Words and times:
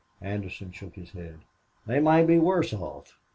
Anderson 0.23 0.71
shook 0.71 0.95
his 0.95 1.11
head. 1.11 1.37
"They 1.85 1.99
might 1.99 2.25
be 2.25 2.39
worse 2.39 2.73
off. 2.73 3.19